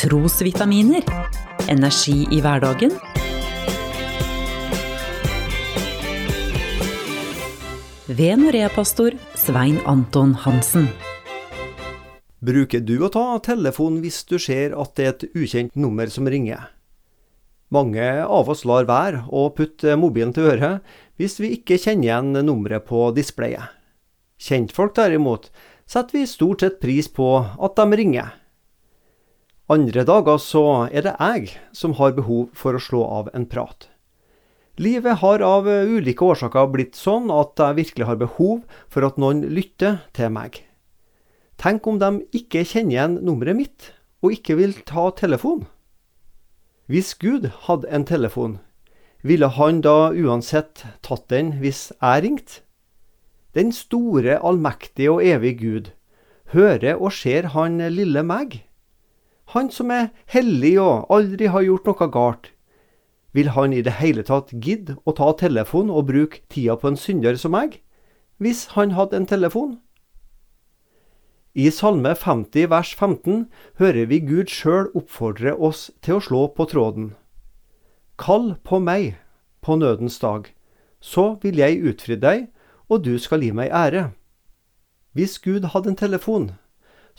[0.00, 1.02] Trosvitaminer.
[1.68, 2.94] Energi i hverdagen.
[8.06, 10.88] Ved Norea-pastor Svein Anton Hansen.
[12.40, 16.32] Bruker du å ta telefonen hvis du ser at det er et ukjent nummer som
[16.32, 16.70] ringer?
[17.68, 22.32] Mange av oss lar være å putte mobilen til øret hvis vi ikke kjenner igjen
[22.40, 23.68] nummeret på displayet.
[24.40, 25.52] Kjentfolk derimot
[25.84, 28.39] setter vi stort sett pris på at de ringer.
[29.70, 33.86] Andre dager så er det jeg som har behov for å slå av en prat.
[34.82, 39.44] Livet har av ulike årsaker blitt sånn at jeg virkelig har behov for at noen
[39.46, 40.58] lytter til meg.
[41.60, 43.90] Tenk om de ikke kjenner igjen nummeret mitt,
[44.24, 45.68] og ikke vil ta telefonen?
[46.90, 48.56] Hvis Gud hadde en telefon,
[49.22, 52.64] ville han da uansett tatt den hvis jeg ringte?
[53.54, 55.92] Den store, allmektige og evige Gud,
[56.56, 58.64] hører og ser han lille meg?
[59.50, 62.50] Han som er hellig og aldri har gjort noe galt.
[63.34, 66.98] Vil han i det hele tatt gidde å ta telefonen og bruke tida på en
[66.98, 67.80] synder som meg,
[68.38, 69.78] hvis han hadde en telefon?
[71.54, 73.48] I Salme 50 vers 15
[73.82, 77.10] hører vi Gud sjøl oppfordre oss til å slå på tråden.
[78.18, 79.16] Kall på meg
[79.66, 80.46] på nødens dag,
[81.00, 82.46] så vil jeg utfri deg,
[82.86, 84.10] og du skal gi meg ære.
[85.12, 86.52] Hvis Gud hadde en telefon,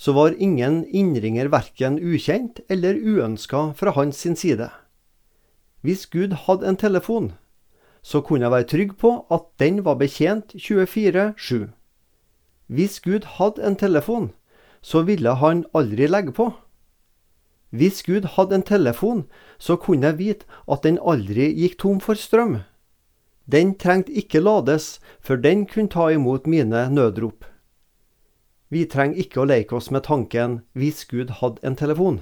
[0.02, 4.72] så var ingen innringer verken ukjent eller uønska fra hans sin side.
[5.86, 7.28] Hvis Gud hadde en telefon,
[8.02, 11.70] så kunne jeg være trygg på at den var betjent 24-7.
[12.66, 14.32] Hvis Gud hadde en telefon,
[14.82, 16.50] så ville han aldri legge på.
[17.70, 19.28] Hvis Gud hadde en telefon,
[19.60, 22.64] så kunne jeg vite at den aldri gikk tom for strøm.
[23.46, 27.51] Den trengte ikke lades, for den kunne ta imot mine nødrop.
[28.72, 32.22] Vi trenger ikke å leke oss med tanken hvis Gud hadde en telefon.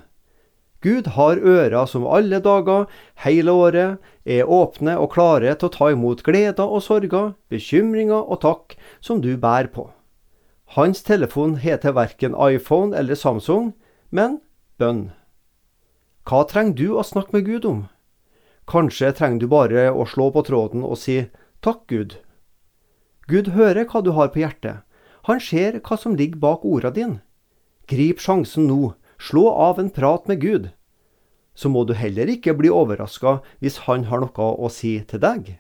[0.82, 2.88] Gud har ører som alle dager,
[3.20, 8.42] hele året, er åpne og klare til å ta imot gleder og sorger, bekymringer og
[8.46, 9.90] takk som du bærer på.
[10.78, 13.74] Hans telefon heter verken iPhone eller Samsung,
[14.10, 14.40] men
[14.80, 15.10] bønn.
[16.24, 17.88] Hva trenger du å snakke med Gud om?
[18.70, 21.24] Kanskje trenger du bare å slå på tråden og si
[21.66, 22.20] takk, Gud.
[23.28, 24.86] Gud hører hva du har på hjertet.
[25.30, 27.22] Han ser hva som ligger bak orda dine.
[27.90, 30.70] Grip sjansen nå, slå av en prat med Gud.
[31.54, 35.56] Så må du heller ikke bli overraska hvis han har noe å si til deg.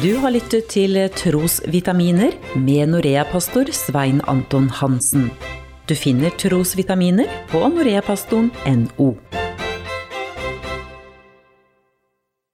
[0.00, 5.30] Du har lyttet til Trosvitaminer med Norea-pastor Svein Anton Hansen.
[5.88, 9.10] Du finner trosvitaminer på noreapastoren.no.